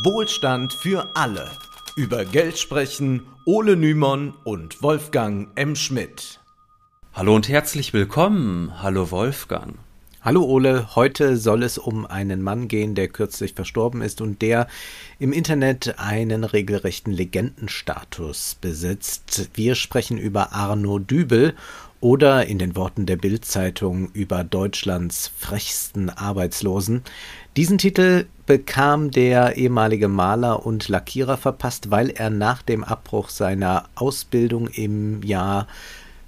[0.00, 1.50] Wohlstand für alle.
[1.96, 5.76] Über Geld sprechen Ole Nymon und Wolfgang M.
[5.76, 6.40] Schmidt.
[7.12, 8.82] Hallo und herzlich willkommen.
[8.82, 9.74] Hallo Wolfgang.
[10.22, 14.66] Hallo Ole, heute soll es um einen Mann gehen, der kürzlich verstorben ist und der
[15.18, 19.50] im Internet einen regelrechten Legendenstatus besitzt.
[19.52, 21.54] Wir sprechen über Arno Dübel
[22.00, 27.02] oder in den Worten der Bildzeitung über Deutschlands frechsten Arbeitslosen.
[27.56, 33.84] Diesen Titel bekam der ehemalige Maler und Lackierer verpasst, weil er nach dem Abbruch seiner
[33.94, 35.66] Ausbildung im Jahr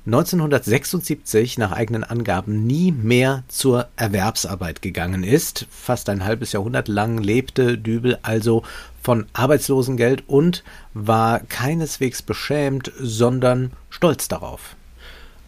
[0.07, 5.67] 1976 nach eigenen Angaben nie mehr zur Erwerbsarbeit gegangen ist.
[5.69, 8.63] Fast ein halbes Jahrhundert lang lebte Dübel also
[9.03, 14.77] von Arbeitslosengeld und war keineswegs beschämt, sondern stolz darauf.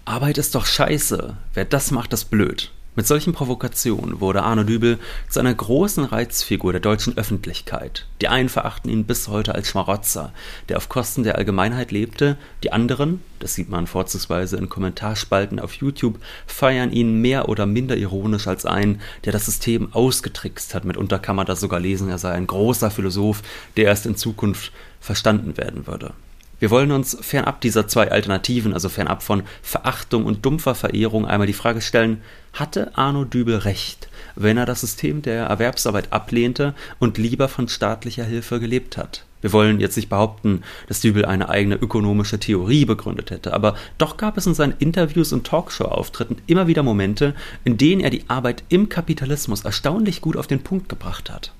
[0.04, 1.38] Arbeit ist doch scheiße.
[1.54, 2.70] Wer das macht, ist blöd.
[2.96, 8.06] Mit solchen Provokationen wurde Arno Dübel zu einer großen Reizfigur der deutschen Öffentlichkeit.
[8.22, 10.32] Die einen verachten ihn bis heute als Schmarotzer,
[10.70, 15.74] der auf Kosten der Allgemeinheit lebte, die anderen, das sieht man vorzugsweise in Kommentarspalten auf
[15.74, 20.86] YouTube, feiern ihn mehr oder minder ironisch als einen, der das System ausgetrickst hat.
[20.86, 23.42] Mitunter kann man da sogar lesen, er sei ein großer Philosoph,
[23.76, 26.14] der erst in Zukunft verstanden werden würde.
[26.58, 31.46] Wir wollen uns fernab dieser zwei Alternativen, also fernab von Verachtung und dumpfer Verehrung, einmal
[31.46, 32.22] die Frage stellen,
[32.54, 38.24] hatte Arno Dübel recht, wenn er das System der Erwerbsarbeit ablehnte und lieber von staatlicher
[38.24, 39.26] Hilfe gelebt hat?
[39.42, 44.16] Wir wollen jetzt nicht behaupten, dass Dübel eine eigene ökonomische Theorie begründet hätte, aber doch
[44.16, 47.34] gab es in seinen Interviews und Talkshow-Auftritten immer wieder Momente,
[47.64, 51.52] in denen er die Arbeit im Kapitalismus erstaunlich gut auf den Punkt gebracht hat.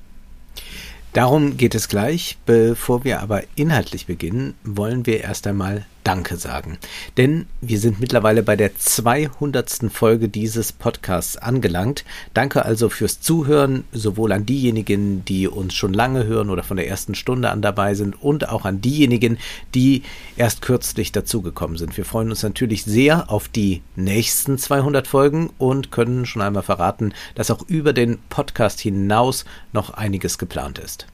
[1.16, 2.36] Darum geht es gleich.
[2.44, 6.78] Bevor wir aber inhaltlich beginnen, wollen wir erst einmal Danke sagen.
[7.16, 9.90] Denn wir sind mittlerweile bei der 200.
[9.90, 12.04] Folge dieses Podcasts angelangt.
[12.32, 16.86] Danke also fürs Zuhören, sowohl an diejenigen, die uns schon lange hören oder von der
[16.86, 19.38] ersten Stunde an dabei sind und auch an diejenigen,
[19.74, 20.04] die
[20.36, 21.96] erst kürzlich dazugekommen sind.
[21.96, 27.14] Wir freuen uns natürlich sehr auf die nächsten 200 Folgen und können schon einmal verraten,
[27.34, 31.08] dass auch über den Podcast hinaus noch einiges geplant ist.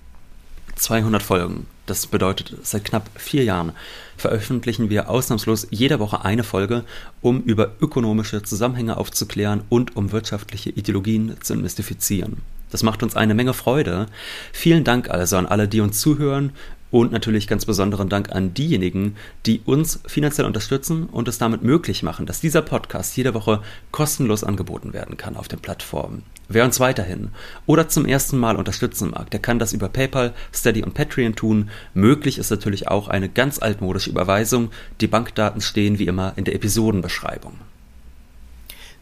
[0.76, 1.66] 200 Folgen.
[1.86, 3.72] Das bedeutet, seit knapp vier Jahren
[4.16, 6.84] veröffentlichen wir ausnahmslos jede Woche eine Folge,
[7.20, 12.38] um über ökonomische Zusammenhänge aufzuklären und um wirtschaftliche Ideologien zu mystifizieren.
[12.70, 14.06] Das macht uns eine Menge Freude.
[14.52, 16.52] Vielen Dank also an alle, die uns zuhören
[16.92, 19.16] und natürlich ganz besonderen Dank an diejenigen,
[19.46, 24.44] die uns finanziell unterstützen und es damit möglich machen, dass dieser Podcast jede Woche kostenlos
[24.44, 26.22] angeboten werden kann auf den Plattformen.
[26.48, 27.30] Wer uns weiterhin
[27.66, 31.70] oder zum ersten Mal unterstützen mag, der kann das über PayPal, Steady und Patreon tun.
[31.94, 34.70] Möglich ist natürlich auch eine ganz altmodische Überweisung.
[35.00, 37.54] Die Bankdaten stehen wie immer in der Episodenbeschreibung.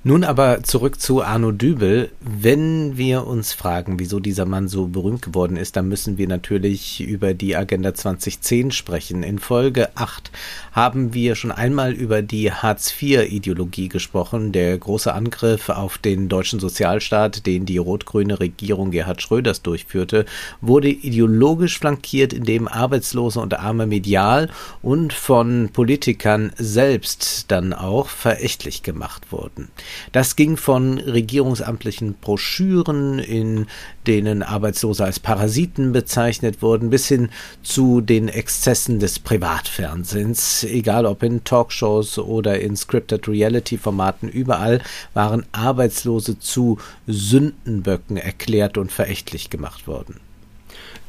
[0.02, 2.10] Nun aber zurück zu Arno Dübel.
[2.20, 7.02] Wenn wir uns fragen, wieso dieser Mann so berühmt geworden ist, dann müssen wir natürlich
[7.02, 9.22] über die Agenda 2010 sprechen.
[9.22, 10.30] In Folge 8
[10.72, 17.44] haben wir schon einmal über die Hartz-IV-Ideologie gesprochen, der große Angriff auf den deutschen Sozialstaat,
[17.44, 20.24] den die rot-grüne Regierung Gerhard Schröders durchführte,
[20.62, 24.48] wurde ideologisch flankiert, indem Arbeitslose und Arme medial
[24.80, 29.68] und von Politikern selbst dann auch verächtlich gemacht wurden.
[30.12, 33.66] Das ging von regierungsamtlichen Broschüren, in
[34.06, 37.30] denen Arbeitslose als Parasiten bezeichnet wurden, bis hin
[37.62, 44.80] zu den Exzessen des Privatfernsehens, egal ob in Talkshows oder in Scripted Reality Formaten, überall
[45.14, 50.20] waren Arbeitslose zu Sündenböcken erklärt und verächtlich gemacht worden.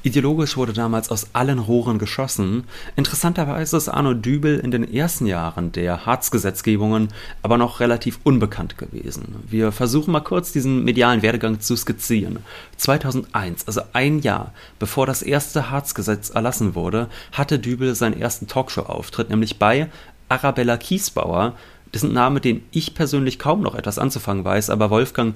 [0.03, 2.63] Ideologisch wurde damals aus allen Rohren geschossen.
[2.95, 7.09] Interessanterweise ist Arno Dübel in den ersten Jahren der Harz-Gesetzgebungen
[7.43, 9.35] aber noch relativ unbekannt gewesen.
[9.47, 12.39] Wir versuchen mal kurz diesen medialen Werdegang zu skizzieren.
[12.77, 19.29] 2001, also ein Jahr bevor das erste Harz-Gesetz erlassen wurde, hatte Dübel seinen ersten Talkshow-Auftritt,
[19.29, 19.87] nämlich bei
[20.29, 21.53] Arabella Kiesbauer.
[21.91, 25.35] Das ist ein Name, den ich persönlich kaum noch etwas anzufangen weiß, aber Wolfgang,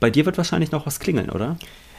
[0.00, 1.56] bei dir wird wahrscheinlich noch was klingeln, oder?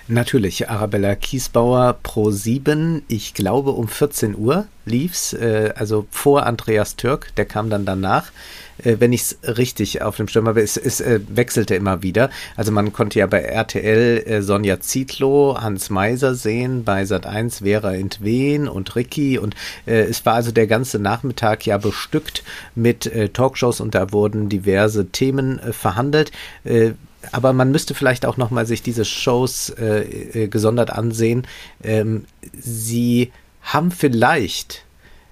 [0.09, 6.97] Natürlich, Arabella Kiesbauer Pro 7, ich glaube um 14 Uhr lief's, äh, also vor Andreas
[6.97, 8.33] Türk, der kam dann danach.
[8.79, 12.29] Äh, wenn ich es richtig auf dem Schirm habe, es, es äh, wechselte immer wieder.
[12.57, 17.93] Also man konnte ja bei RTL äh, Sonja Zietlow, Hans Meiser sehen, bei Sat1 Vera
[17.95, 19.55] Entwen und Ricky und
[19.85, 22.43] äh, es war also der ganze Nachmittag ja bestückt
[22.75, 26.33] mit äh, Talkshows und da wurden diverse Themen äh, verhandelt.
[26.65, 26.91] Äh,
[27.31, 31.47] aber man müsste vielleicht auch nochmal sich diese Shows äh, äh, gesondert ansehen.
[31.83, 33.31] Ähm, sie
[33.61, 34.85] haben vielleicht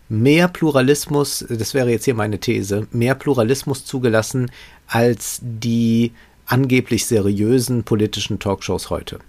[0.09, 4.51] mehr Pluralismus, das wäre jetzt hier meine These, mehr Pluralismus zugelassen
[4.87, 6.11] als die
[6.45, 9.19] angeblich seriösen politischen Talkshows heute.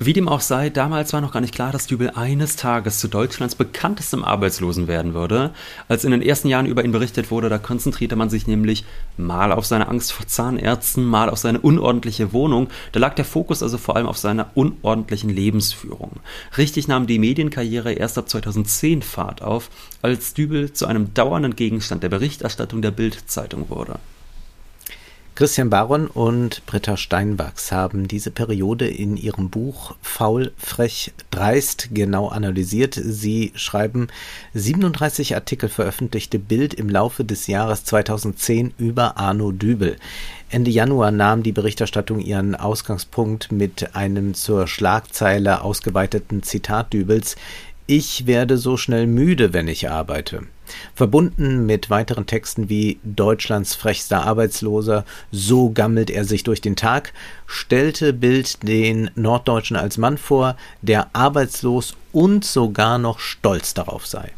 [0.00, 3.08] Wie dem auch sei, damals war noch gar nicht klar, dass Dübel eines Tages zu
[3.08, 5.50] Deutschlands bekanntestem Arbeitslosen werden würde.
[5.88, 8.84] Als in den ersten Jahren über ihn berichtet wurde, da konzentrierte man sich nämlich
[9.16, 12.68] mal auf seine Angst vor Zahnärzten, mal auf seine unordentliche Wohnung.
[12.92, 16.20] Da lag der Fokus also vor allem auf seiner unordentlichen Lebensführung.
[16.56, 19.68] Richtig nahm die Medienkarriere erst ab 2010 Fahrt auf,
[20.00, 23.98] als Dübel zu einem dauernden Gegenstand der Berichterstattung der Bild-Zeitung wurde.
[25.38, 32.26] Christian Baron und Britta Steinwachs haben diese Periode in ihrem Buch Faul, frech, dreist genau
[32.26, 32.98] analysiert.
[33.00, 34.08] Sie schreiben
[34.54, 39.98] 37 Artikel veröffentlichte Bild im Laufe des Jahres 2010 über Arno Dübel.
[40.50, 47.36] Ende Januar nahm die Berichterstattung ihren Ausgangspunkt mit einem zur Schlagzeile ausgeweiteten Zitat Dübels
[47.86, 50.48] Ich werde so schnell müde, wenn ich arbeite.
[50.94, 57.12] Verbunden mit weiteren Texten wie Deutschlands frechster Arbeitsloser, so gammelt er sich durch den Tag,
[57.46, 64.32] stellte Bild den Norddeutschen als Mann vor, der arbeitslos und sogar noch stolz darauf sei.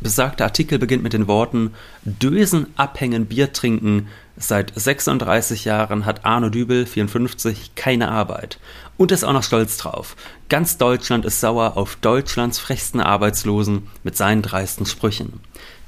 [0.00, 1.72] Besagter Artikel beginnt mit den Worten
[2.04, 4.08] Dösen abhängen, Bier trinken.
[4.36, 8.58] Seit 36 Jahren hat Arno Dübel, 54, keine Arbeit.
[8.96, 10.16] Und ist auch noch stolz drauf.
[10.48, 15.40] Ganz Deutschland ist sauer auf Deutschlands frechsten Arbeitslosen mit seinen dreisten Sprüchen.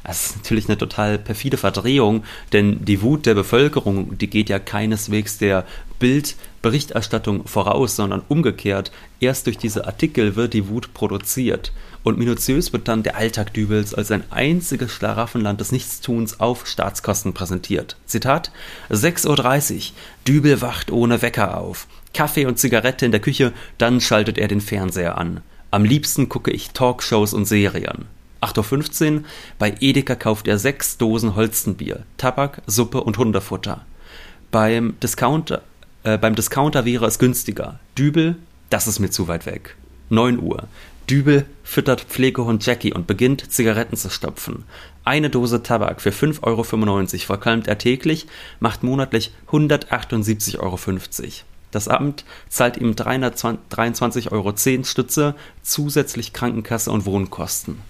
[0.07, 2.23] Das ist natürlich eine total perfide Verdrehung,
[2.53, 5.67] denn die Wut der Bevölkerung, die geht ja keineswegs der
[5.99, 8.93] Bildberichterstattung voraus, sondern umgekehrt.
[9.19, 11.73] Erst durch diese Artikel wird die Wut produziert.
[12.05, 17.33] Und minutiös wird dann der Alltag Dübels als ein einziges Schlaraffenland des Nichtstuns auf Staatskosten
[17.33, 17.97] präsentiert.
[18.07, 18.53] Zitat:
[18.91, 19.83] 6.30 Uhr.
[20.29, 21.89] Dübel wacht ohne Wecker auf.
[22.15, 25.41] Kaffee und Zigarette in der Küche, dann schaltet er den Fernseher an.
[25.73, 28.07] Am liebsten gucke ich Talkshows und Serien.
[28.47, 29.23] 8.15 Uhr,
[29.59, 33.85] bei Edeka kauft er sechs Dosen Holstenbier, Tabak, Suppe und Hundefutter.
[34.51, 35.63] Beim Discounter,
[36.05, 37.81] äh, beim Discounter wäre es günstiger.
[37.99, 38.37] Dübel,
[38.71, 39.77] das ist mir zu weit weg.
[40.09, 40.69] 9 Uhr.
[41.11, 44.65] Dübel füttert Pflegehund Jackie und beginnt Zigaretten zu stopfen.
[45.05, 48.27] Eine Dose Tabak für 5,95 Euro verkalmt er täglich,
[48.59, 50.79] macht monatlich 178,50 Euro.
[51.71, 54.55] Das Amt zahlt ihm 323,10 Euro
[54.85, 57.81] Stütze, zusätzlich Krankenkasse und Wohnkosten.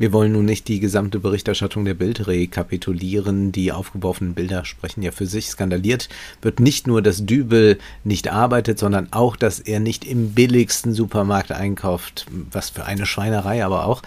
[0.00, 3.52] Wir wollen nun nicht die gesamte Berichterstattung der Bild rekapitulieren.
[3.52, 5.50] Die aufgeworfenen Bilder sprechen ja für sich.
[5.50, 6.08] Skandaliert
[6.40, 11.52] wird nicht nur, dass Dübel nicht arbeitet, sondern auch, dass er nicht im billigsten Supermarkt
[11.52, 12.24] einkauft.
[12.50, 14.00] Was für eine Schweinerei aber auch.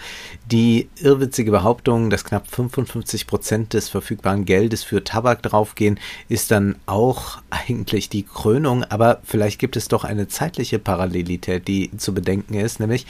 [0.50, 6.74] Die irrwitzige Behauptung, dass knapp 55 Prozent des verfügbaren Geldes für Tabak draufgehen, ist dann
[6.86, 8.82] auch eigentlich die Krönung.
[8.82, 13.06] Aber vielleicht gibt es doch eine zeitliche Parallelität, die zu bedenken ist, nämlich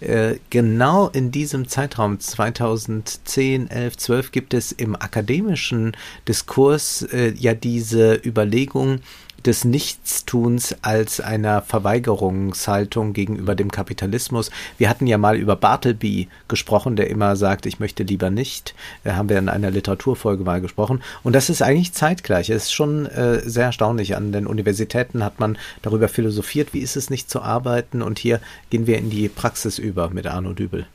[0.00, 5.96] äh, genau in diesem Zeitraum 2010, 11, 12 gibt es im akademischen
[6.28, 9.00] Diskurs äh, ja diese Überlegung
[9.46, 14.50] des Nichtstuns als einer Verweigerungshaltung gegenüber dem Kapitalismus.
[14.76, 18.74] Wir hatten ja mal über Bartleby gesprochen, der immer sagt, ich möchte lieber nicht.
[19.04, 21.02] Da haben wir in einer Literaturfolge mal gesprochen.
[21.22, 22.50] Und das ist eigentlich zeitgleich.
[22.50, 24.16] Es ist schon äh, sehr erstaunlich.
[24.16, 28.02] An den Universitäten hat man darüber philosophiert, wie ist es nicht zu arbeiten.
[28.02, 28.40] Und hier
[28.70, 30.86] gehen wir in die Praxis über mit Arno Dübel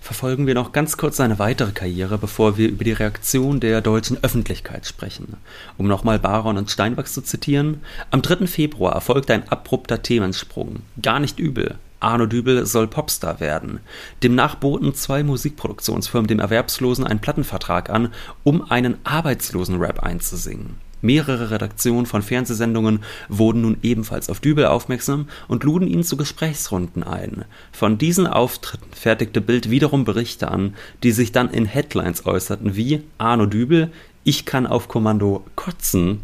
[0.00, 4.22] verfolgen wir noch ganz kurz seine weitere Karriere, bevor wir über die Reaktion der deutschen
[4.22, 5.36] Öffentlichkeit sprechen.
[5.78, 8.46] Um nochmal Baron und Steinwachs zu zitieren, am 3.
[8.46, 10.80] Februar erfolgte ein abrupter Themensprung.
[11.02, 11.76] Gar nicht übel.
[11.98, 13.80] Arno Dübel soll Popstar werden.
[14.22, 18.12] Demnach boten zwei Musikproduktionsfirmen dem Erwerbslosen einen Plattenvertrag an,
[18.44, 20.85] um einen Arbeitslosen-Rap einzusingen.
[21.02, 27.02] Mehrere Redaktionen von Fernsehsendungen wurden nun ebenfalls auf Dübel aufmerksam und luden ihn zu Gesprächsrunden
[27.02, 27.44] ein.
[27.72, 33.02] Von diesen Auftritten fertigte Bild wiederum Berichte an, die sich dann in Headlines äußerten wie
[33.18, 33.90] Arno Dübel,
[34.24, 36.20] ich kann auf Kommando kotzen,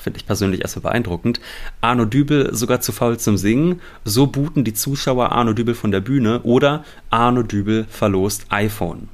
[0.00, 1.40] finde ich persönlich erstmal beeindruckend.
[1.80, 3.80] Arno Dübel sogar zu faul zum Singen.
[4.04, 9.08] So booten die Zuschauer Arno Dübel von der Bühne oder Arno Dübel verlost iPhone.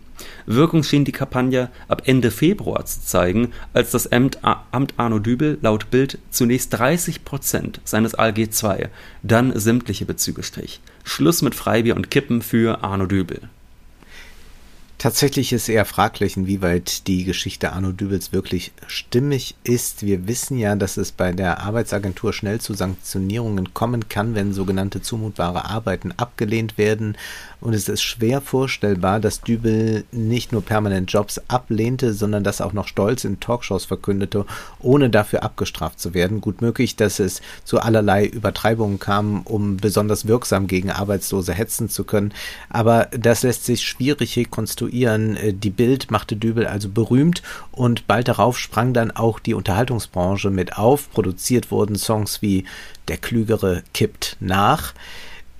[0.46, 5.58] Wirkung schien die Kampagne ab Ende Februar zu zeigen, als das Amt, Amt Arno Dübel
[5.60, 8.86] laut Bild zunächst 30 Prozent seines ALG II,
[9.22, 10.80] dann sämtliche Bezüge strich.
[11.04, 13.48] Schluss mit Freibier und Kippen für Arno Dübel.
[14.98, 20.06] Tatsächlich ist eher fraglich, inwieweit die Geschichte Arno Dübels wirklich stimmig ist.
[20.06, 25.02] Wir wissen ja, dass es bei der Arbeitsagentur schnell zu Sanktionierungen kommen kann, wenn sogenannte
[25.02, 27.18] zumutbare Arbeiten abgelehnt werden.
[27.60, 32.72] Und es ist schwer vorstellbar, dass Dübel nicht nur permanent Jobs ablehnte, sondern das auch
[32.72, 34.46] noch stolz in Talkshows verkündete,
[34.80, 36.40] ohne dafür abgestraft zu werden.
[36.40, 42.04] Gut möglich, dass es zu allerlei Übertreibungen kam, um besonders wirksam gegen Arbeitslose hetzen zu
[42.04, 42.32] können.
[42.70, 45.36] Aber das lässt sich schwierig rekonstruieren statuieren.
[45.36, 50.50] Äh, die Bild machte Dübel also berühmt und bald darauf sprang dann auch die Unterhaltungsbranche
[50.50, 51.10] mit auf.
[51.10, 52.64] Produziert wurden Songs wie
[53.08, 54.94] Der Klügere kippt nach.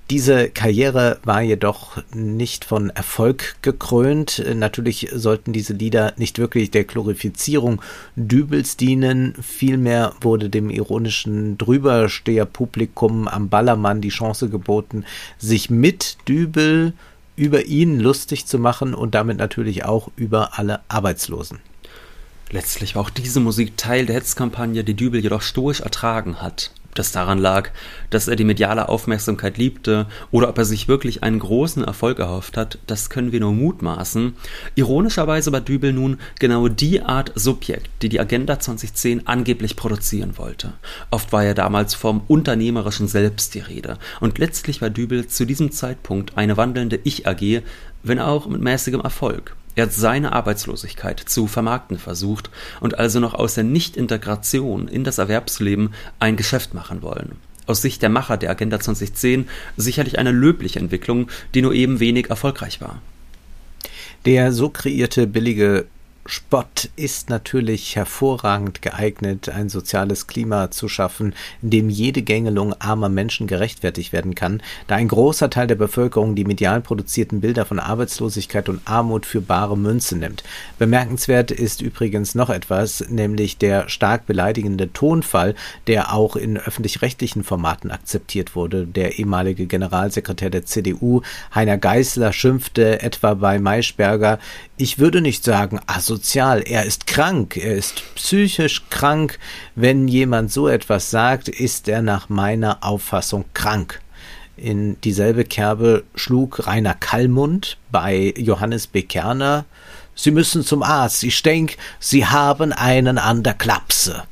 [0.09, 4.41] Diese Karriere war jedoch nicht von Erfolg gekrönt.
[4.55, 7.81] Natürlich sollten diese Lieder nicht wirklich der Glorifizierung
[8.15, 9.33] Dübels dienen.
[9.41, 15.03] Vielmehr wurde dem ironischen Drübersteherpublikum am Ballermann die Chance geboten,
[15.39, 16.93] sich mit Dübel
[17.35, 21.59] über ihn lustig zu machen und damit natürlich auch über alle Arbeitslosen.
[22.49, 27.11] Letztlich war auch diese Musik Teil der Hetzkampagne, die Dübel jedoch stoisch ertragen hat das
[27.11, 27.69] daran lag,
[28.09, 32.57] dass er die mediale Aufmerksamkeit liebte oder ob er sich wirklich einen großen Erfolg erhofft
[32.57, 34.33] hat, das können wir nur mutmaßen.
[34.75, 40.73] Ironischerweise war Dübel nun genau die Art Subjekt, die die Agenda 2010 angeblich produzieren wollte.
[41.11, 45.71] Oft war er damals vom unternehmerischen Selbst die Rede und letztlich war Dübel zu diesem
[45.71, 47.63] Zeitpunkt eine wandelnde Ich-AG,
[48.03, 49.56] wenn auch mit mäßigem Erfolg.
[49.77, 55.19] Er hat seine Arbeitslosigkeit zu vermarkten versucht und also noch aus der Nichtintegration in das
[55.19, 57.33] Erwerbsleben ein Geschäft machen wollen.
[57.67, 62.31] Aus Sicht der Macher der Agenda 2010 sicherlich eine löbliche Entwicklung, die nur eben wenig
[62.31, 63.03] erfolgreich war.
[64.25, 65.85] Der so kreierte billige
[66.27, 73.09] Spott ist natürlich hervorragend geeignet, ein soziales Klima zu schaffen, in dem jede Gängelung armer
[73.09, 77.79] Menschen gerechtfertigt werden kann, da ein großer Teil der Bevölkerung die medial produzierten Bilder von
[77.79, 80.43] Arbeitslosigkeit und Armut für bare Münze nimmt.
[80.77, 85.55] Bemerkenswert ist übrigens noch etwas, nämlich der stark beleidigende Tonfall,
[85.87, 88.85] der auch in öffentlich-rechtlichen Formaten akzeptiert wurde.
[88.85, 91.21] Der ehemalige Generalsekretär der CDU,
[91.55, 94.39] Heiner Geißler, schimpfte etwa bei Maischberger,
[94.75, 95.79] ich würde nicht sagen
[96.17, 99.37] asozial, er ist krank, er ist psychisch krank.
[99.75, 104.01] Wenn jemand so etwas sagt, ist er nach meiner Auffassung krank.
[104.55, 109.65] In dieselbe Kerbe schlug Rainer Kallmund bei Johannes Bekerner.
[110.15, 114.23] Sie müssen zum Arzt, ich denk, Sie haben einen an der Klapse.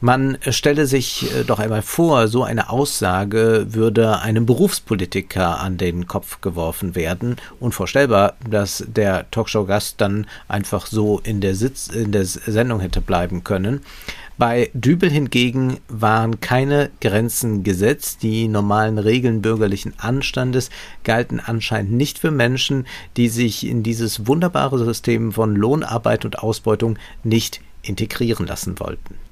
[0.00, 6.06] Man stelle sich äh, doch einmal vor, so eine Aussage würde einem Berufspolitiker an den
[6.06, 7.34] Kopf geworfen werden.
[7.58, 13.42] Unvorstellbar, dass der Talkshow-Gast dann einfach so in der, Sitz, in der Sendung hätte bleiben
[13.42, 13.80] können.
[14.36, 18.22] Bei Dübel hingegen waren keine Grenzen gesetzt.
[18.22, 20.70] Die normalen Regeln bürgerlichen Anstandes
[21.02, 22.86] galten anscheinend nicht für Menschen,
[23.16, 29.27] die sich in dieses wunderbare System von Lohnarbeit und Ausbeutung nicht integrieren lassen wollten.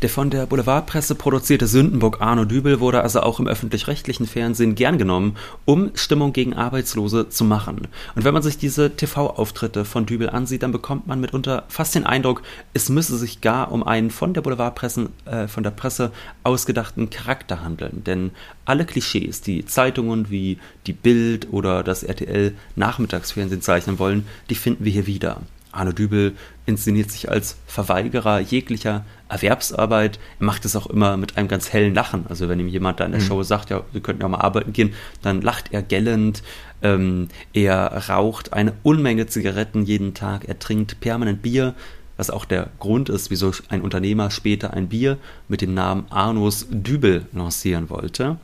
[0.00, 4.96] Der von der Boulevardpresse produzierte Sündenbock Arno Dübel wurde also auch im öffentlich-rechtlichen Fernsehen gern
[4.96, 7.88] genommen, um Stimmung gegen Arbeitslose zu machen.
[8.14, 12.06] Und wenn man sich diese TV-Auftritte von Dübel ansieht, dann bekommt man mitunter fast den
[12.06, 12.42] Eindruck,
[12.74, 16.12] es müsse sich gar um einen von der Boulevardpresse, äh, von der Presse
[16.44, 18.04] ausgedachten Charakter handeln.
[18.04, 18.30] Denn
[18.66, 24.84] alle Klischees, die Zeitungen wie die Bild oder das RTL Nachmittagsfernsehen zeichnen wollen, die finden
[24.84, 25.40] wir hier wieder.
[25.72, 26.34] Arno Dübel
[26.66, 30.18] inszeniert sich als Verweigerer jeglicher Erwerbsarbeit.
[30.40, 32.26] Er macht es auch immer mit einem ganz hellen Lachen.
[32.28, 33.26] Also wenn ihm jemand da in der mhm.
[33.26, 36.42] Show sagt, ja, wir könnten ja mal arbeiten gehen, dann lacht er gellend.
[36.82, 40.46] Ähm, er raucht eine Unmenge Zigaretten jeden Tag.
[40.46, 41.74] Er trinkt permanent Bier,
[42.16, 46.66] was auch der Grund ist, wieso ein Unternehmer später ein Bier mit dem Namen Arnos
[46.70, 48.38] Dübel lancieren wollte.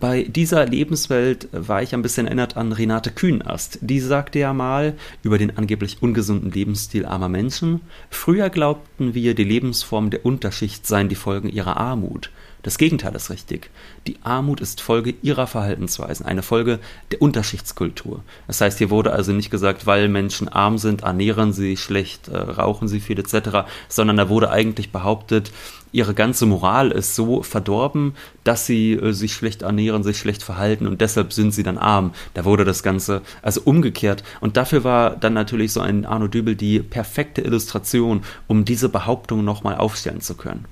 [0.00, 3.78] Bei dieser Lebenswelt war ich ein bisschen erinnert an Renate Kühnast.
[3.82, 9.44] Die sagte ja mal über den angeblich ungesunden Lebensstil armer Menschen, früher glaubten wir, die
[9.44, 12.30] Lebensform der Unterschicht seien die Folgen ihrer Armut.
[12.62, 13.70] Das Gegenteil ist richtig.
[14.06, 16.78] Die Armut ist Folge ihrer Verhaltensweisen, eine Folge
[17.10, 18.22] der Unterschichtskultur.
[18.46, 22.36] Das heißt, hier wurde also nicht gesagt, weil Menschen arm sind, ernähren sie schlecht, äh,
[22.36, 25.52] rauchen sie viel etc., sondern da wurde eigentlich behauptet,
[25.92, 30.86] ihre ganze Moral ist so verdorben, dass sie äh, sich schlecht ernähren, sich schlecht verhalten
[30.86, 32.12] und deshalb sind sie dann arm.
[32.34, 34.22] Da wurde das Ganze also umgekehrt.
[34.40, 39.44] Und dafür war dann natürlich so ein Arno Dübel die perfekte Illustration, um diese Behauptung
[39.44, 40.64] nochmal aufstellen zu können.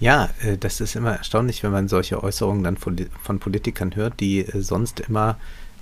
[0.00, 4.20] Ja, äh, das ist immer erstaunlich, wenn man solche Äußerungen dann von, von Politikern hört,
[4.20, 5.36] die äh, sonst immer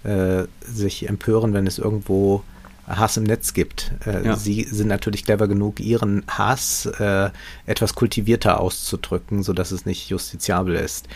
[0.05, 2.43] äh, sich empören, wenn es irgendwo
[2.87, 3.93] Hass im Netz gibt.
[4.07, 4.37] Äh, ja.
[4.37, 7.31] Sie sind natürlich clever genug, ihren Hass äh,
[7.67, 11.09] etwas kultivierter auszudrücken, sodass es nicht justiziabel ist.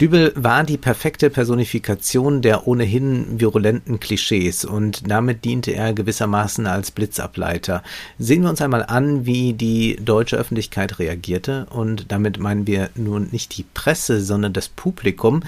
[0.00, 6.90] Dübel war die perfekte Personifikation der ohnehin virulenten Klischees und damit diente er gewissermaßen als
[6.90, 7.82] Blitzableiter.
[8.18, 13.28] Sehen wir uns einmal an, wie die deutsche Öffentlichkeit reagierte und damit meinen wir nun
[13.30, 15.42] nicht die Presse, sondern das Publikum.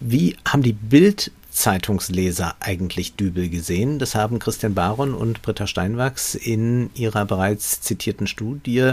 [0.00, 3.98] Wie haben die Bild Zeitungsleser eigentlich Dübel gesehen?
[3.98, 8.92] Das haben Christian Baron und Britta Steinwachs in ihrer bereits zitierten Studie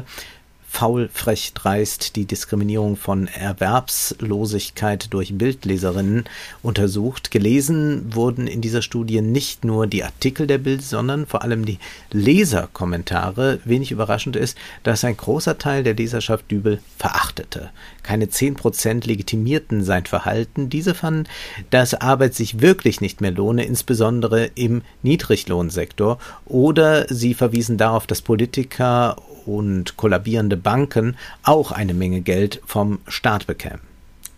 [0.73, 6.23] faul, frech, dreist die Diskriminierung von Erwerbslosigkeit durch Bildleserinnen
[6.63, 7.29] untersucht.
[7.29, 11.77] Gelesen wurden in dieser Studie nicht nur die Artikel der Bild, sondern vor allem die
[12.11, 13.59] Leserkommentare.
[13.65, 17.69] Wenig überraschend ist, dass ein großer Teil der Leserschaft Dübel verachtete.
[18.01, 20.69] Keine zehn Prozent legitimierten sein Verhalten.
[20.69, 21.29] Diese fanden,
[21.69, 26.17] dass Arbeit sich wirklich nicht mehr lohne, insbesondere im Niedriglohnsektor.
[26.45, 33.47] Oder sie verwiesen darauf, dass Politiker und kollabierende Banken auch eine Menge Geld vom Staat
[33.47, 33.81] bekämen.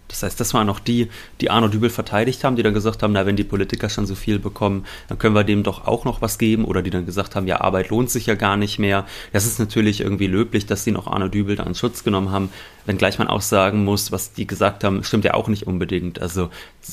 [0.08, 1.10] Das heißt, das waren auch die,
[1.42, 4.16] die Arno Dübel verteidigt haben, die dann gesagt haben, na, wenn die Politiker schon so
[4.16, 6.64] viel bekommen, dann können wir dem doch auch noch was geben.
[6.64, 9.06] Oder die dann gesagt haben, ja, Arbeit lohnt sich ja gar nicht mehr.
[9.34, 12.50] Das ist natürlich irgendwie löblich, dass sie noch Arno Dübel da in Schutz genommen haben.
[12.86, 16.22] Wenngleich man auch sagen muss, was die gesagt haben, stimmt ja auch nicht unbedingt.
[16.22, 16.50] Also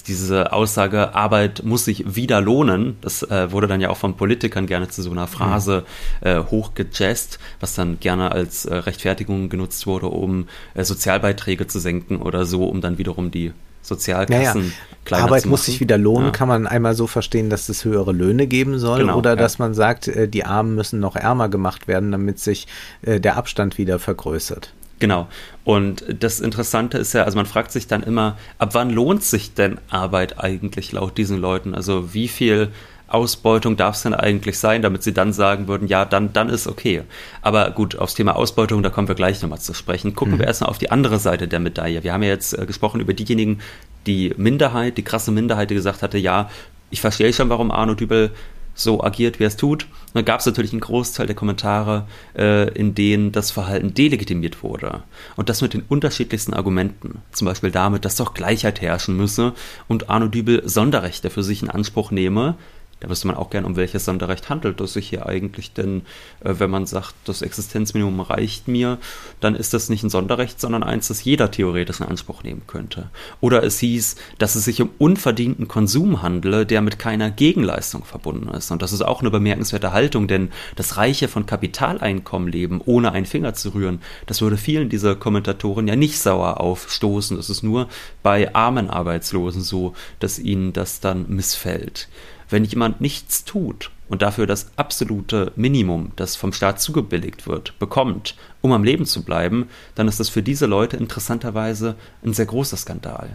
[0.06, 4.66] diese Aussage, Arbeit muss sich wieder lohnen, das äh, wurde dann ja auch von Politikern
[4.66, 5.84] gerne zu so einer Phrase
[6.20, 6.26] mhm.
[6.26, 12.16] äh, hochgejazzt, was dann gerne als äh, Rechtfertigung genutzt wurde, um äh, Sozialbeiträge zu senken
[12.16, 14.72] oder so, um dann wiederum die Sozialkassen
[15.10, 16.30] naja, Arbeit muss sich wieder lohnen, ja.
[16.30, 19.36] kann man einmal so verstehen, dass es höhere Löhne geben soll genau, oder ja.
[19.36, 22.68] dass man sagt, äh, die Armen müssen noch ärmer gemacht werden, damit sich
[23.02, 24.72] äh, der Abstand wieder vergrößert.
[25.02, 25.26] Genau.
[25.64, 29.52] Und das Interessante ist ja, also man fragt sich dann immer, ab wann lohnt sich
[29.52, 31.74] denn Arbeit eigentlich laut diesen Leuten?
[31.74, 32.68] Also wie viel
[33.08, 36.68] Ausbeutung darf es denn eigentlich sein, damit sie dann sagen würden, ja, dann, dann ist
[36.68, 37.02] okay.
[37.40, 40.14] Aber gut, aufs Thema Ausbeutung, da kommen wir gleich nochmal zu sprechen.
[40.14, 40.38] Gucken mhm.
[40.38, 42.04] wir erstmal auf die andere Seite der Medaille.
[42.04, 43.58] Wir haben ja jetzt äh, gesprochen über diejenigen,
[44.06, 46.48] die Minderheit, die krasse Minderheit, die gesagt hatte, ja,
[46.90, 48.30] ich verstehe schon, warum Arno Dübel
[48.74, 49.84] so agiert, wie er es tut.
[49.84, 54.62] Und dann gab es natürlich einen Großteil der Kommentare, äh, in denen das Verhalten delegitimiert
[54.62, 55.02] wurde.
[55.36, 57.22] Und das mit den unterschiedlichsten Argumenten.
[57.32, 59.52] Zum Beispiel damit, dass doch Gleichheit herrschen müsse
[59.88, 62.56] und Arno Dübel Sonderrechte für sich in Anspruch nehme,
[63.02, 66.02] da wüsste man auch gern, um welches Sonderrecht handelt es sich hier eigentlich, denn
[66.44, 68.98] äh, wenn man sagt, das Existenzminimum reicht mir,
[69.40, 73.10] dann ist das nicht ein Sonderrecht, sondern eins, das jeder theoretisch in Anspruch nehmen könnte.
[73.40, 78.48] Oder es hieß, dass es sich um unverdienten Konsum handele, der mit keiner Gegenleistung verbunden
[78.50, 78.70] ist.
[78.70, 83.26] Und das ist auch eine bemerkenswerte Haltung, denn das Reiche von Kapitaleinkommen leben, ohne einen
[83.26, 87.36] Finger zu rühren, das würde vielen dieser Kommentatoren ja nicht sauer aufstoßen.
[87.36, 87.88] Es ist nur
[88.22, 92.08] bei armen Arbeitslosen so, dass ihnen das dann missfällt.
[92.52, 98.36] Wenn jemand nichts tut und dafür das absolute Minimum, das vom Staat zugebilligt wird, bekommt,
[98.60, 102.76] um am Leben zu bleiben, dann ist das für diese Leute interessanterweise ein sehr großer
[102.76, 103.30] Skandal.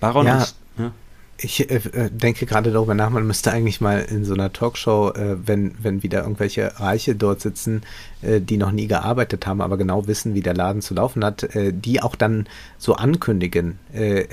[0.00, 0.38] Baron ja.
[0.38, 0.92] und, ja.
[1.40, 5.10] Ich äh, äh, denke gerade darüber nach, man müsste eigentlich mal in so einer Talkshow,
[5.10, 7.82] äh, wenn, wenn wieder irgendwelche Reiche dort sitzen,
[8.22, 11.44] äh, die noch nie gearbeitet haben, aber genau wissen, wie der Laden zu laufen hat,
[11.54, 13.78] äh, die auch dann so ankündigen.
[13.92, 14.24] Äh,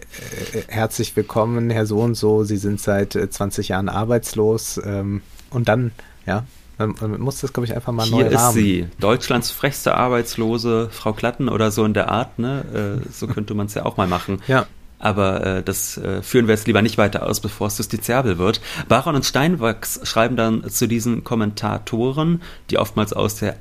[0.67, 5.91] herzlich willkommen, Herr so und so, Sie sind seit 20 Jahren arbeitslos ähm, und dann,
[6.25, 6.45] ja,
[6.79, 8.53] man, man muss das, glaube ich, einfach mal Hier neu ist rahmen.
[8.55, 12.99] sie, Deutschlands frechste Arbeitslose, Frau Klatten oder so in der Art, ne?
[13.11, 14.41] so könnte man es ja auch mal machen.
[14.47, 14.65] Ja.
[14.99, 18.61] Aber äh, das äh, führen wir jetzt lieber nicht weiter aus, bevor es justiziabel wird.
[18.87, 23.57] Baron und Steinwachs schreiben dann zu diesen Kommentatoren, die oftmals aus der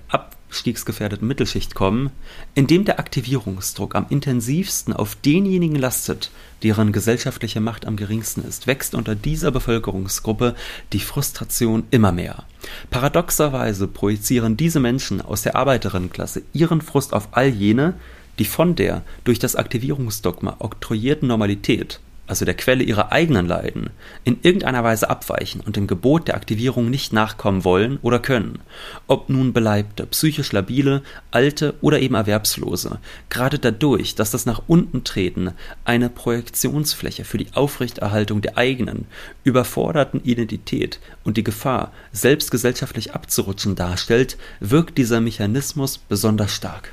[0.54, 2.10] abstiegsgefährdeten Mittelschicht kommen,
[2.54, 6.30] indem der Aktivierungsdruck am intensivsten auf denjenigen lastet,
[6.62, 10.54] deren gesellschaftliche Macht am geringsten ist, wächst unter dieser Bevölkerungsgruppe
[10.92, 12.44] die Frustration immer mehr.
[12.90, 17.94] Paradoxerweise projizieren diese Menschen aus der Arbeiterinnenklasse ihren Frust auf all jene,
[18.38, 23.90] die von der durch das Aktivierungsdogma oktroyierten Normalität, also der Quelle ihrer eigenen Leiden,
[24.24, 28.60] in irgendeiner Weise abweichen und dem Gebot der Aktivierung nicht nachkommen wollen oder können,
[29.06, 35.04] ob nun Beleibte, psychisch labile, alte oder eben Erwerbslose, gerade dadurch, dass das nach unten
[35.04, 35.52] treten
[35.84, 39.06] eine Projektionsfläche für die Aufrechterhaltung der eigenen,
[39.44, 46.92] überforderten Identität und die Gefahr, selbst gesellschaftlich abzurutschen darstellt, wirkt dieser Mechanismus besonders stark.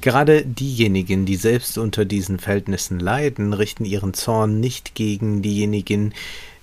[0.00, 6.12] Gerade diejenigen, die selbst unter diesen Verhältnissen leiden, richten ihren Zorn nicht gegen diejenigen,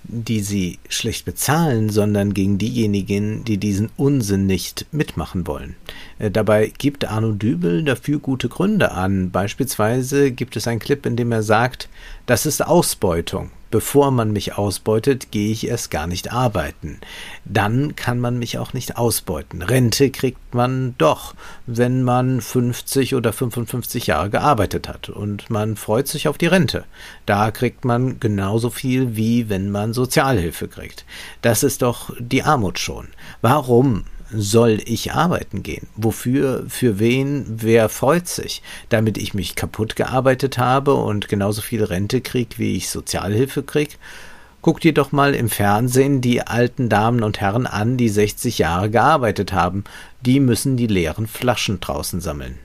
[0.06, 5.76] die sie schlecht bezahlen, sondern gegen diejenigen, die diesen Unsinn nicht mitmachen wollen.
[6.18, 9.30] Äh, dabei gibt Arno Dübel dafür gute Gründe an.
[9.30, 11.88] Beispielsweise gibt es einen Clip, in dem er sagt,
[12.26, 13.50] das ist Ausbeutung.
[13.74, 17.00] Bevor man mich ausbeutet, gehe ich erst gar nicht arbeiten.
[17.44, 19.62] Dann kann man mich auch nicht ausbeuten.
[19.62, 21.34] Rente kriegt man doch,
[21.66, 26.84] wenn man 50 oder 55 Jahre gearbeitet hat und man freut sich auf die Rente.
[27.26, 31.04] Da kriegt man genauso viel wie wenn man Sozialhilfe kriegt.
[31.42, 33.08] Das ist doch die Armut schon.
[33.42, 34.04] Warum
[34.36, 35.86] soll ich arbeiten gehen?
[35.96, 38.62] Wofür, für wen, wer freut sich?
[38.88, 43.98] Damit ich mich kaputt gearbeitet habe und genauso viel Rente krieg, wie ich Sozialhilfe krieg?
[44.62, 48.88] Guck dir doch mal im Fernsehen die alten Damen und Herren an, die 60 Jahre
[48.88, 49.84] gearbeitet haben.
[50.22, 52.58] Die müssen die leeren Flaschen draußen sammeln.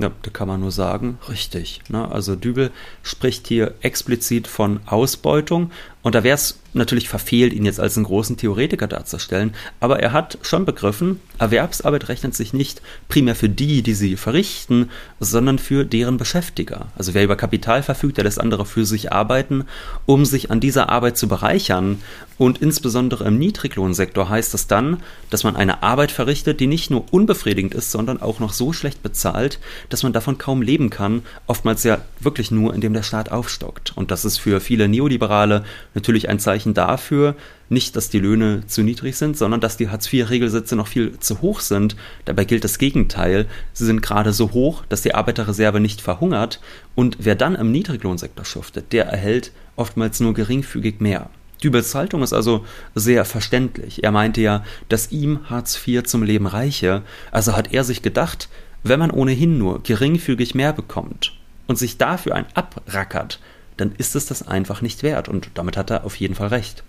[0.00, 1.80] Ja, da kann man nur sagen, richtig.
[1.90, 2.10] Ne?
[2.10, 2.70] Also Dübel
[3.02, 8.06] spricht hier explizit von Ausbeutung und da wäre es natürlich verfehlt, ihn jetzt als einen
[8.06, 13.82] großen Theoretiker darzustellen, aber er hat schon begriffen, Erwerbsarbeit rechnet sich nicht primär für die,
[13.82, 16.86] die sie verrichten, sondern für deren Beschäftiger.
[16.96, 19.64] Also wer über Kapital verfügt, der lässt andere für sich arbeiten,
[20.06, 21.98] um sich an dieser Arbeit zu bereichern.
[22.38, 27.12] Und insbesondere im Niedriglohnsektor heißt das dann, dass man eine Arbeit verrichtet, die nicht nur
[27.12, 29.58] unbefriedigend ist, sondern auch noch so schlecht bezahlt,
[29.90, 33.92] dass man davon kaum leben kann, oftmals ja wirklich nur, indem der Staat aufstockt.
[33.94, 37.34] Und das ist für viele Neoliberale natürlich ein Zeichen dafür,
[37.68, 41.60] nicht, dass die Löhne zu niedrig sind, sondern dass die Hartz-IV-Regelsätze noch viel zu hoch
[41.60, 41.96] sind.
[42.24, 43.46] Dabei gilt das Gegenteil.
[43.72, 46.60] Sie sind gerade so hoch, dass die Arbeiterreserve nicht verhungert.
[46.94, 51.30] Und wer dann im Niedriglohnsektor schuftet, der erhält oftmals nur geringfügig mehr.
[51.62, 54.02] Dübels Haltung ist also sehr verständlich.
[54.02, 57.02] Er meinte ja, dass ihm Hartz IV zum Leben reiche.
[57.30, 58.48] Also hat er sich gedacht,
[58.82, 61.34] wenn man ohnehin nur geringfügig mehr bekommt
[61.66, 63.40] und sich dafür ein abrackert,
[63.80, 65.28] dann ist es das einfach nicht wert.
[65.28, 66.84] Und damit hat er auf jeden Fall recht.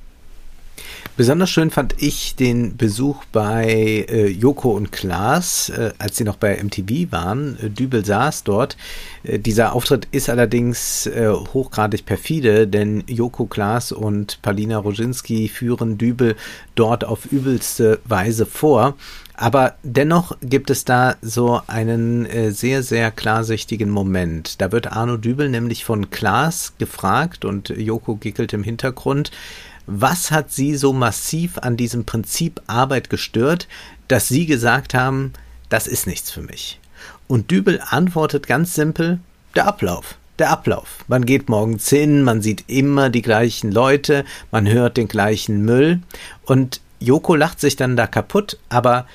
[1.17, 6.37] Besonders schön fand ich den Besuch bei äh, Joko und Klaas, äh, als sie noch
[6.37, 7.57] bei MTV waren.
[7.61, 8.77] Äh, Dübel saß dort.
[9.23, 15.97] Äh, dieser Auftritt ist allerdings äh, hochgradig perfide, denn Joko Klaas und Palina Roginski führen
[15.97, 16.35] Dübel
[16.75, 18.95] dort auf übelste Weise vor.
[19.41, 24.61] Aber dennoch gibt es da so einen äh, sehr, sehr klarsichtigen Moment.
[24.61, 29.31] Da wird Arno Dübel nämlich von Klaas gefragt und Joko gickelt im Hintergrund.
[29.85, 33.67] Was hat Sie so massiv an diesem Prinzip Arbeit gestört,
[34.07, 35.33] dass Sie gesagt haben,
[35.69, 36.79] das ist nichts für mich?
[37.27, 39.19] Und Dübel antwortet ganz simpel,
[39.55, 40.15] der Ablauf.
[40.39, 41.03] Der Ablauf.
[41.07, 46.01] Man geht morgens hin, man sieht immer die gleichen Leute, man hört den gleichen Müll
[46.43, 49.07] und Joko lacht sich dann da kaputt, aber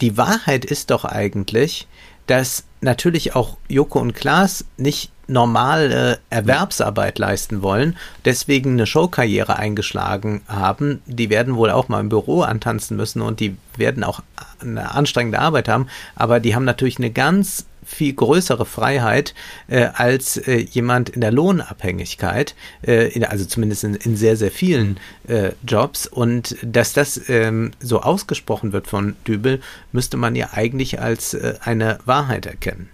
[0.00, 1.86] die Wahrheit ist doch eigentlich,
[2.26, 10.42] dass natürlich auch Joko und Klaas nicht normale Erwerbsarbeit leisten wollen, deswegen eine Showkarriere eingeschlagen
[10.46, 11.02] haben.
[11.06, 14.20] Die werden wohl auch mal im Büro antanzen müssen und die werden auch
[14.60, 19.32] eine anstrengende Arbeit haben, aber die haben natürlich eine ganz viel größere Freiheit
[19.68, 22.54] äh, als äh, jemand in der Lohnabhängigkeit,
[22.86, 26.06] äh, in, also zumindest in, in, sehr, sehr vielen äh, Jobs.
[26.06, 29.60] Und dass das ähm, so ausgesprochen wird von Dübel,
[29.92, 32.90] müsste man ja eigentlich als äh, eine Wahrheit erkennen.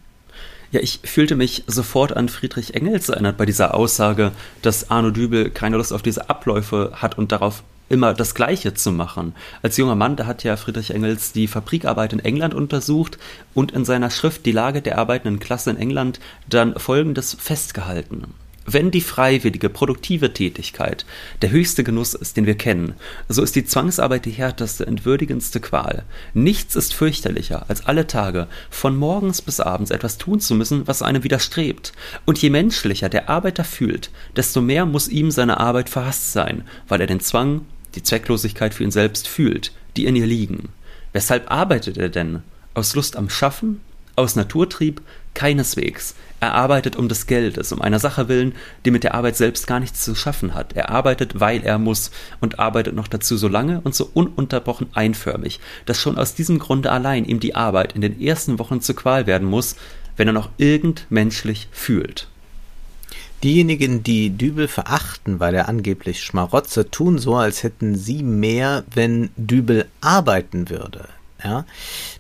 [0.73, 5.51] Ja, ich fühlte mich sofort an Friedrich Engels erinnert bei dieser Aussage, dass Arno Dübel
[5.51, 9.35] keine Lust auf diese Abläufe hat und darauf immer das Gleiche zu machen.
[9.61, 13.19] Als junger Mann, da hat ja Friedrich Engels die Fabrikarbeit in England untersucht
[13.55, 18.35] und in seiner Schrift Die Lage der arbeitenden Klasse in England dann Folgendes festgehalten.
[18.65, 21.05] Wenn die freiwillige, produktive Tätigkeit
[21.43, 22.95] der höchste Genuss ist, den wir kennen,
[23.29, 26.05] so ist die Zwangsarbeit die härteste, entwürdigendste Qual.
[26.33, 31.03] Nichts ist fürchterlicher, als alle Tage von morgens bis abends etwas tun zu müssen, was
[31.03, 31.93] einem widerstrebt.
[32.25, 37.01] Und je menschlicher der Arbeiter fühlt, desto mehr muss ihm seine Arbeit verhasst sein, weil
[37.01, 37.63] er den Zwang
[37.95, 40.69] die Zwecklosigkeit für ihn selbst fühlt, die in ihr liegen.
[41.13, 42.43] Weshalb arbeitet er denn?
[42.75, 43.81] Aus Lust am Schaffen?
[44.17, 45.01] Aus Naturtrieb?
[45.35, 46.15] Keineswegs.
[46.41, 49.81] Er arbeitet um des Geldes, um einer Sache willen, die mit der Arbeit selbst gar
[49.81, 50.75] nichts zu schaffen hat.
[50.75, 55.61] Er arbeitet, weil er muss und arbeitet noch dazu so lange und so ununterbrochen einförmig,
[55.87, 59.27] dass schon aus diesem Grunde allein ihm die Arbeit in den ersten Wochen zur Qual
[59.27, 59.77] werden muss,
[60.17, 62.29] wenn er noch irgend menschlich fühlt.
[63.43, 69.31] Diejenigen, die Dübel verachten, weil er angeblich Schmarotze, tun so, als hätten sie mehr, wenn
[69.37, 71.09] Dübel arbeiten würde.
[71.45, 71.65] Ja?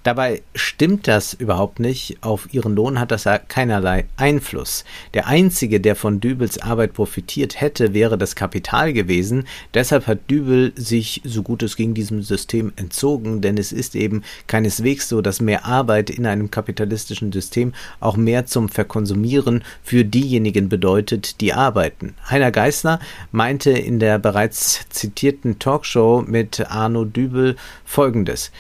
[0.03, 2.19] Dabei stimmt das überhaupt nicht.
[2.21, 4.85] Auf ihren Lohn hat das keinerlei Einfluss.
[5.15, 9.45] Der einzige, der von Dübels Arbeit profitiert hätte, wäre das Kapital gewesen.
[9.75, 14.23] Deshalb hat Dübel sich so gut es ging diesem System entzogen, denn es ist eben
[14.47, 20.69] keineswegs so, dass mehr Arbeit in einem kapitalistischen System auch mehr zum Verkonsumieren für diejenigen
[20.69, 22.15] bedeutet, die arbeiten.
[22.29, 28.51] Heiner Geißler meinte in der bereits zitierten Talkshow mit Arno Dübel folgendes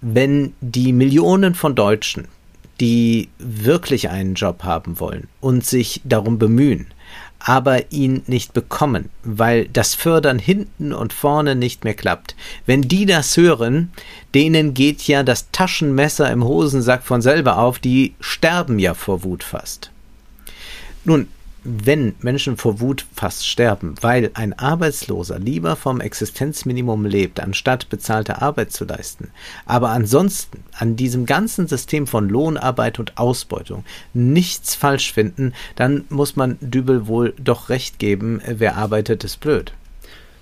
[0.00, 2.28] wenn die Millionen von Deutschen,
[2.80, 6.86] die wirklich einen Job haben wollen und sich darum bemühen,
[7.38, 12.34] aber ihn nicht bekommen, weil das Fördern hinten und vorne nicht mehr klappt.
[12.66, 13.90] Wenn die das hören,
[14.34, 19.42] denen geht ja das Taschenmesser im Hosensack von selber auf, die sterben ja vor Wut
[19.42, 19.90] fast.
[21.04, 21.28] Nun,
[21.64, 28.42] wenn Menschen vor Wut fast sterben, weil ein Arbeitsloser lieber vom Existenzminimum lebt, anstatt bezahlte
[28.42, 29.30] Arbeit zu leisten,
[29.66, 36.36] aber ansonsten an diesem ganzen System von Lohnarbeit und Ausbeutung nichts falsch finden, dann muss
[36.36, 39.72] man Dübel wohl doch recht geben, wer arbeitet, ist blöd.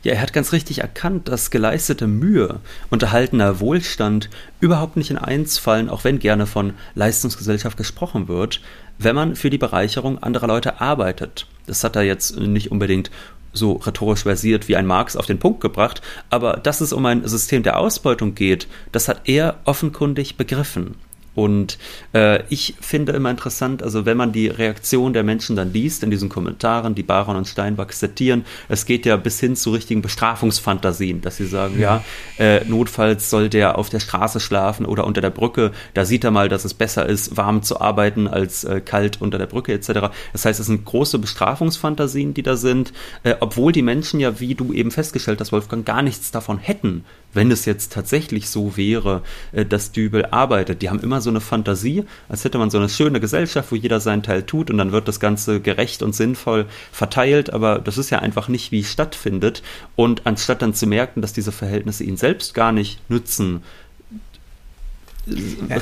[0.04, 4.30] Ja, er hat ganz richtig erkannt, dass geleistete Mühe und erhaltener Wohlstand
[4.60, 8.60] überhaupt nicht in eins fallen, auch wenn gerne von Leistungsgesellschaft gesprochen wird,
[8.98, 11.46] wenn man für die Bereicherung anderer Leute arbeitet.
[11.66, 13.10] Das hat er jetzt nicht unbedingt
[13.52, 17.26] so rhetorisch versiert wie ein Marx auf den Punkt gebracht, aber dass es um ein
[17.26, 20.94] System der Ausbeutung geht, das hat er offenkundig begriffen.
[21.38, 21.78] Und
[22.14, 26.10] äh, ich finde immer interessant, also wenn man die Reaktion der Menschen dann liest in
[26.10, 31.20] diesen Kommentaren, die Baron und Steinbach zitieren, es geht ja bis hin zu richtigen Bestrafungsfantasien,
[31.20, 32.02] dass sie sagen, ja,
[32.38, 36.24] ja äh, notfalls soll der auf der Straße schlafen oder unter der Brücke, da sieht
[36.24, 39.72] er mal, dass es besser ist, warm zu arbeiten als äh, kalt unter der Brücke
[39.72, 40.10] etc.
[40.32, 44.56] Das heißt, es sind große Bestrafungsfantasien, die da sind, äh, obwohl die Menschen ja, wie
[44.56, 49.22] du eben festgestellt hast, Wolfgang, gar nichts davon hätten, wenn es jetzt tatsächlich so wäre,
[49.52, 50.82] äh, dass Dübel arbeitet.
[50.82, 54.00] Die haben immer so eine Fantasie, als hätte man so eine schöne Gesellschaft, wo jeder
[54.00, 58.10] seinen Teil tut und dann wird das Ganze gerecht und sinnvoll verteilt, aber das ist
[58.10, 59.62] ja einfach nicht, wie es stattfindet.
[59.96, 63.62] Und anstatt dann zu merken, dass diese Verhältnisse ihn selbst gar nicht nützen,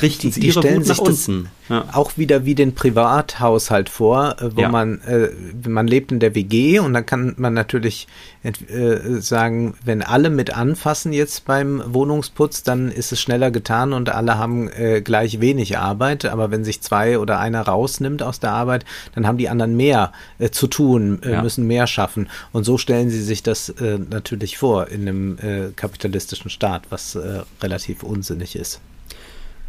[0.01, 1.49] richten sie die, die ihre stellen Wut nach unten.
[1.69, 1.85] Ja.
[1.93, 4.69] Auch wieder wie den Privathaushalt vor, äh, wo ja.
[4.69, 5.31] man, äh,
[5.69, 8.07] man lebt in der WG und dann kann man natürlich
[8.43, 14.09] äh, sagen, wenn alle mit anfassen jetzt beim Wohnungsputz, dann ist es schneller getan und
[14.09, 16.25] alle haben äh, gleich wenig Arbeit.
[16.27, 20.13] Aber wenn sich zwei oder einer rausnimmt aus der Arbeit, dann haben die anderen mehr
[20.39, 22.29] äh, zu tun, äh, müssen mehr schaffen.
[22.53, 23.75] Und so stellen sie sich das
[24.11, 27.19] natürlich vor in einem kapitalistischen Staat, was
[27.61, 28.81] relativ unsinnig ist.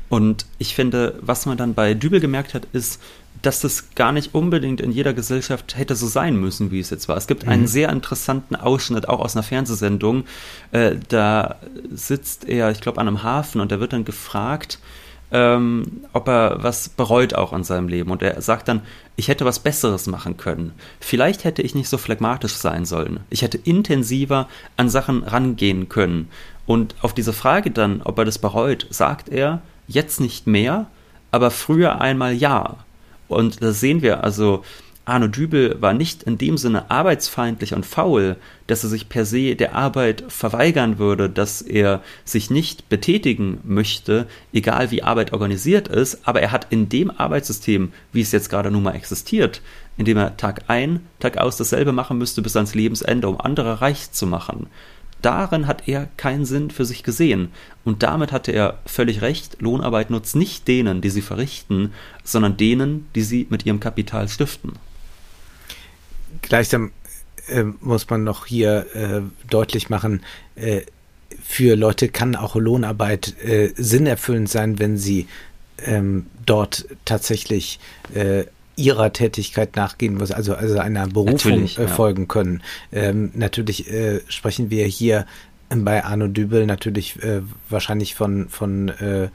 [0.10, 3.02] Und ich finde, was man dann bei Dübel gemerkt hat, ist,
[3.42, 7.08] dass das gar nicht unbedingt in jeder Gesellschaft hätte so sein müssen, wie es jetzt
[7.08, 7.18] war.
[7.18, 7.52] Es gibt mhm.
[7.52, 10.26] einen sehr interessanten Ausschnitt, auch aus einer Fernsehsendung.
[10.72, 11.56] Äh, da
[11.94, 14.80] sitzt er, ich glaube, an einem Hafen und da wird dann gefragt,
[15.30, 18.12] ähm, ob er was bereut auch an seinem Leben.
[18.12, 18.82] Und er sagt dann,
[19.18, 20.72] ich hätte was Besseres machen können.
[21.00, 23.20] Vielleicht hätte ich nicht so phlegmatisch sein sollen.
[23.30, 26.30] Ich hätte intensiver an Sachen rangehen können.
[26.66, 30.88] Und auf diese Frage dann, ob er das bereut, sagt er, jetzt nicht mehr,
[31.32, 32.78] aber früher einmal ja.
[33.28, 34.64] Und da sehen wir also,
[35.08, 38.36] Arno Dübel war nicht in dem Sinne arbeitsfeindlich und faul,
[38.68, 44.28] dass er sich per se der Arbeit verweigern würde, dass er sich nicht betätigen möchte,
[44.52, 48.70] egal wie Arbeit organisiert ist, aber er hat in dem Arbeitssystem, wie es jetzt gerade
[48.70, 49.62] nun mal existiert,
[49.96, 53.80] in dem er Tag ein, Tag aus dasselbe machen müsste bis ans Lebensende, um andere
[53.80, 54.68] reich zu machen,
[55.22, 57.52] darin hat er keinen Sinn für sich gesehen.
[57.84, 63.08] Und damit hatte er völlig recht, Lohnarbeit nutzt nicht denen, die sie verrichten, sondern denen,
[63.16, 64.74] die sie mit ihrem Kapital stiften.
[66.42, 66.92] Gleichsam
[67.48, 70.22] äh, muss man noch hier äh, deutlich machen,
[70.56, 70.82] äh,
[71.44, 75.28] für Leute kann auch Lohnarbeit äh, sinnerfüllend sein, wenn sie
[75.86, 77.80] ähm, dort tatsächlich
[78.14, 78.46] äh,
[78.78, 81.88] ihrer Tätigkeit nachgehen, was also, also einer Berufung äh, ja.
[81.88, 82.62] folgen können.
[82.94, 85.26] Ähm, natürlich äh, sprechen wir hier
[85.70, 89.28] bei Arno Dübel natürlich äh, wahrscheinlich von, von äh,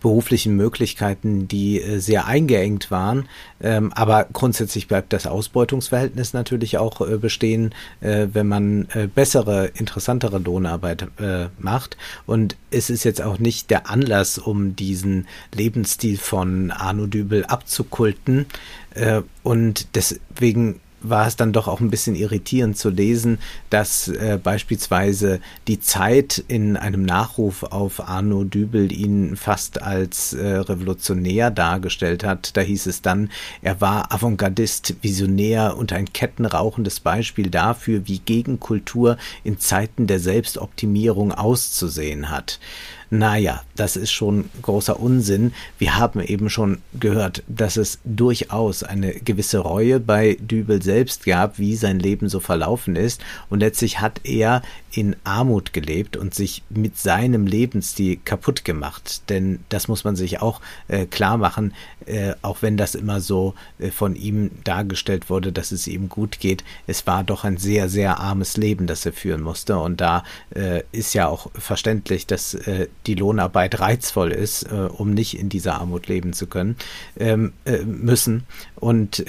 [0.00, 3.28] beruflichen Möglichkeiten, die äh, sehr eingeengt waren.
[3.62, 10.38] Ähm, aber grundsätzlich bleibt das Ausbeutungsverhältnis natürlich auch äh, bestehen, äh, wenn man bessere, interessantere
[10.38, 11.08] Lohnarbeit
[11.58, 11.96] macht.
[12.26, 18.46] Und es ist jetzt auch nicht der Anlass, um diesen Lebensstil von Arno Dübel abzukulten.
[19.42, 23.38] Und deswegen war es dann doch auch ein bisschen irritierend zu lesen,
[23.70, 30.46] dass äh, beispielsweise die Zeit in einem Nachruf auf Arno Dübel ihn fast als äh,
[30.46, 32.56] revolutionär dargestellt hat.
[32.56, 33.30] Da hieß es dann,
[33.62, 41.32] er war Avantgardist, Visionär und ein kettenrauchendes Beispiel dafür, wie Gegenkultur in Zeiten der Selbstoptimierung
[41.32, 42.58] auszusehen hat.
[43.12, 45.52] Naja, das ist schon großer Unsinn.
[45.78, 51.58] Wir haben eben schon gehört, dass es durchaus eine gewisse Reue bei Dübel selbst gab,
[51.58, 53.20] wie sein Leben so verlaufen ist.
[53.48, 54.62] Und letztlich hat er
[54.92, 59.22] in Armut gelebt und sich mit seinem Lebensstil kaputt gemacht.
[59.28, 61.74] Denn das muss man sich auch äh, klar machen,
[62.06, 66.40] äh, auch wenn das immer so äh, von ihm dargestellt wurde, dass es ihm gut
[66.40, 66.64] geht.
[66.86, 69.78] Es war doch ein sehr, sehr armes Leben, das er führen musste.
[69.78, 70.24] Und da
[70.54, 75.48] äh, ist ja auch verständlich, dass äh, die Lohnarbeit reizvoll ist, äh, um nicht in
[75.48, 76.76] dieser Armut leben zu können,
[77.18, 78.44] ähm, äh, müssen.
[78.76, 79.24] Und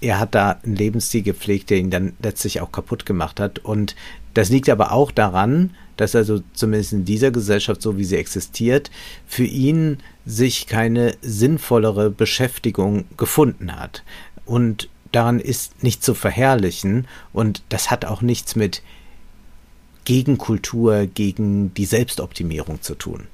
[0.00, 3.60] er hat da einen Lebensstil gepflegt, der ihn dann letztlich auch kaputt gemacht hat.
[3.60, 3.94] Und
[4.36, 8.90] das liegt aber auch daran, dass also zumindest in dieser Gesellschaft, so wie sie existiert,
[9.26, 9.96] für ihn
[10.26, 14.02] sich keine sinnvollere Beschäftigung gefunden hat.
[14.44, 18.82] Und daran ist nicht zu verherrlichen und das hat auch nichts mit
[20.04, 23.28] Gegenkultur, gegen die Selbstoptimierung zu tun.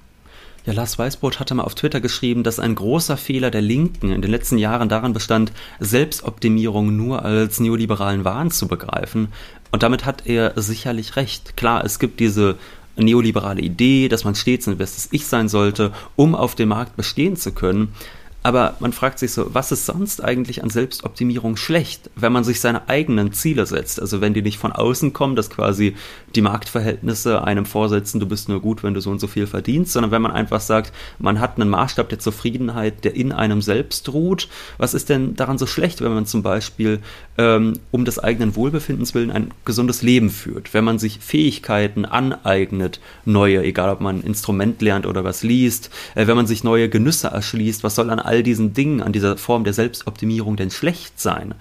[0.64, 4.22] Ja, Lars Weißbrot hatte mal auf Twitter geschrieben, dass ein großer Fehler der Linken in
[4.22, 9.28] den letzten Jahren daran bestand, Selbstoptimierung nur als neoliberalen Wahn zu begreifen.
[9.72, 11.56] Und damit hat er sicherlich recht.
[11.56, 12.58] Klar, es gibt diese
[12.96, 17.36] neoliberale Idee, dass man stets ein bestes Ich sein sollte, um auf dem Markt bestehen
[17.36, 17.94] zu können.
[18.42, 22.60] Aber man fragt sich so, was ist sonst eigentlich an Selbstoptimierung schlecht, wenn man sich
[22.60, 24.00] seine eigenen Ziele setzt?
[24.00, 25.94] Also wenn die nicht von außen kommen, dass quasi
[26.34, 29.92] die Marktverhältnisse einem vorsetzen, du bist nur gut, wenn du so und so viel verdienst,
[29.92, 34.12] sondern wenn man einfach sagt, man hat einen Maßstab der Zufriedenheit, der in einem selbst
[34.12, 34.48] ruht.
[34.76, 36.98] Was ist denn daran so schlecht, wenn man zum Beispiel
[37.38, 43.00] ähm, um des eigenen Wohlbefindens willen ein gesundes Leben führt, wenn man sich Fähigkeiten aneignet,
[43.24, 46.88] neue, egal ob man ein Instrument lernt oder was liest, äh, wenn man sich neue
[46.88, 51.20] Genüsse erschließt, was soll an all diesen Dingen, an dieser Form der Selbstoptimierung denn schlecht
[51.20, 51.54] sein?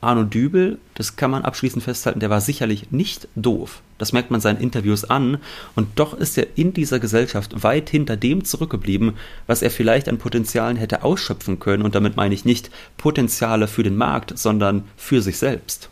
[0.00, 3.82] Arno Dübel, das kann man abschließend festhalten, der war sicherlich nicht doof.
[3.98, 5.38] Das merkt man seinen Interviews an.
[5.74, 9.14] Und doch ist er in dieser Gesellschaft weit hinter dem zurückgeblieben,
[9.48, 11.82] was er vielleicht an Potenzialen hätte ausschöpfen können.
[11.82, 15.88] Und damit meine ich nicht Potenziale für den Markt, sondern für sich selbst.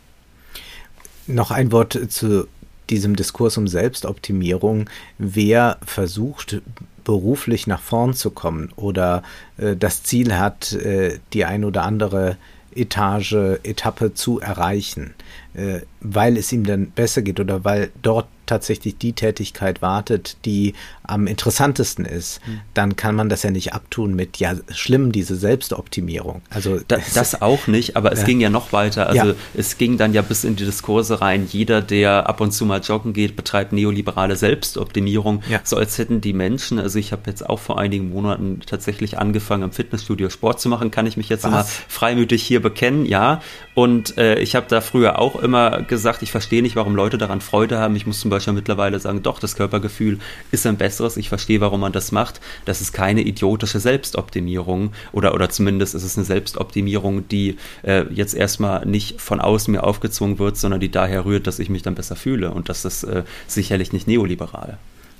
[1.27, 2.47] Noch ein Wort zu
[2.91, 4.89] diesem Diskurs um Selbstoptimierung.
[5.17, 6.61] Wer versucht,
[7.03, 9.23] beruflich nach vorn zu kommen oder
[9.57, 12.37] äh, das Ziel hat, äh, die ein oder andere
[12.75, 15.13] Etage, Etappe zu erreichen,
[15.53, 20.73] äh, weil es ihm dann besser geht oder weil dort tatsächlich die Tätigkeit wartet, die
[21.03, 22.59] am interessantesten ist, mhm.
[22.73, 26.41] dann kann man das ja nicht abtun mit, ja, schlimm, diese Selbstoptimierung.
[26.49, 28.25] Also da, das auch nicht, aber es ja.
[28.25, 29.07] ging ja noch weiter.
[29.07, 29.35] Also ja.
[29.53, 32.81] es ging dann ja bis in die Diskurse rein, jeder, der ab und zu mal
[32.81, 35.61] joggen geht, betreibt neoliberale Selbstoptimierung, ja.
[35.63, 39.63] so als hätten die Menschen, also ich habe jetzt auch vor einigen Monaten tatsächlich angefangen,
[39.63, 41.51] im Fitnessstudio Sport zu machen, kann ich mich jetzt Was?
[41.51, 43.41] mal freimütig hier bekennen, ja.
[43.75, 47.41] Und äh, ich habe da früher auch immer gesagt, ich verstehe nicht, warum Leute daran
[47.41, 47.95] Freude haben.
[47.95, 50.19] Ich muss zum Beispiel mittlerweile sagen, doch, das Körpergefühl
[50.51, 51.17] ist ein besseres.
[51.17, 52.41] Ich verstehe, warum man das macht.
[52.65, 58.33] Das ist keine idiotische Selbstoptimierung oder, oder zumindest ist es eine Selbstoptimierung, die äh, jetzt
[58.33, 61.95] erstmal nicht von außen mir aufgezwungen wird, sondern die daher rührt, dass ich mich dann
[61.95, 62.51] besser fühle.
[62.51, 64.77] Und das ist äh, sicherlich nicht neoliberal.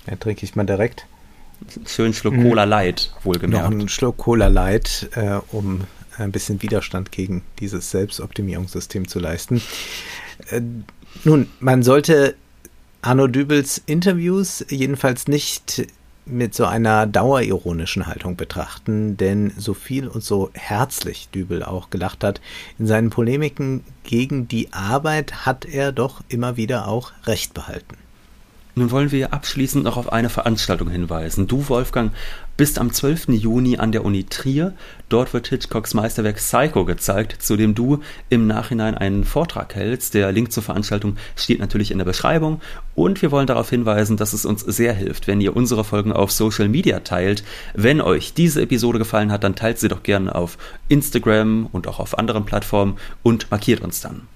[0.08, 1.06] Ja, trinke ich mal direkt.
[1.86, 3.64] Schön Schluck Cola Light, wohlgemerkt.
[3.64, 5.82] Noch einen Schluck Cola Light, äh, um
[6.18, 9.62] ein bisschen Widerstand gegen dieses Selbstoptimierungssystem zu leisten.
[10.50, 10.62] Äh,
[11.24, 12.36] nun, man sollte
[13.02, 15.88] Arno Dübels Interviews jedenfalls nicht
[16.26, 22.24] mit so einer dauerironischen Haltung betrachten, denn so viel und so herzlich Dübel auch gelacht
[22.24, 22.42] hat,
[22.78, 27.98] in seinen Polemiken gegen die Arbeit hat er doch immer wieder auch Recht behalten.
[28.74, 31.46] Nun wollen wir abschließend noch auf eine Veranstaltung hinweisen.
[31.46, 32.14] Du, Wolfgang,
[32.56, 33.30] bist am 12.
[33.30, 34.74] Juni an der Uni Trier.
[35.10, 40.14] Dort wird Hitchcocks Meisterwerk Psycho gezeigt, zu dem du im Nachhinein einen Vortrag hältst.
[40.14, 42.62] Der Link zur Veranstaltung steht natürlich in der Beschreibung.
[42.96, 46.32] Und wir wollen darauf hinweisen, dass es uns sehr hilft, wenn ihr unsere Folgen auf
[46.32, 47.44] Social Media teilt.
[47.74, 50.58] Wenn euch diese Episode gefallen hat, dann teilt sie doch gerne auf
[50.88, 54.28] Instagram und auch auf anderen Plattformen und markiert uns dann.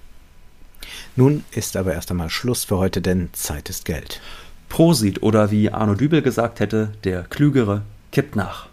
[1.15, 4.21] Nun ist aber erst einmal Schluss für heute, denn Zeit ist Geld.
[4.69, 8.67] Prosit oder wie Arno Dübel gesagt hätte, der Klügere kippt nach.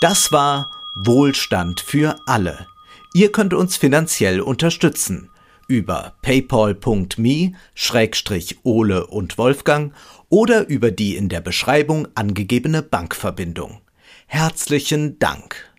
[0.00, 2.66] Das war Wohlstand für alle.
[3.14, 5.30] Ihr könnt uns finanziell unterstützen
[5.68, 7.56] über paypal.me-ole
[9.06, 9.92] und Wolfgang
[10.28, 13.80] oder über die in der Beschreibung angegebene Bankverbindung.
[14.26, 15.70] Herzlichen Dank.